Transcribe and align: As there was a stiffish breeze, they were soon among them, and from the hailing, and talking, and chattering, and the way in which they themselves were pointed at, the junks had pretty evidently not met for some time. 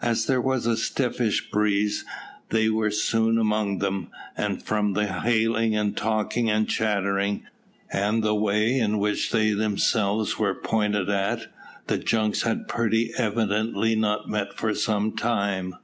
As 0.00 0.24
there 0.24 0.40
was 0.40 0.64
a 0.66 0.78
stiffish 0.78 1.50
breeze, 1.50 2.06
they 2.48 2.70
were 2.70 2.90
soon 2.90 3.36
among 3.36 3.80
them, 3.80 4.08
and 4.34 4.62
from 4.62 4.94
the 4.94 5.08
hailing, 5.20 5.76
and 5.76 5.94
talking, 5.94 6.48
and 6.48 6.66
chattering, 6.66 7.42
and 7.92 8.22
the 8.24 8.34
way 8.34 8.78
in 8.78 8.96
which 8.96 9.30
they 9.30 9.50
themselves 9.50 10.38
were 10.38 10.54
pointed 10.54 11.10
at, 11.10 11.48
the 11.86 11.98
junks 11.98 12.44
had 12.44 12.66
pretty 12.66 13.12
evidently 13.18 13.94
not 13.94 14.26
met 14.26 14.54
for 14.56 14.72
some 14.72 15.12
time. 15.14 15.74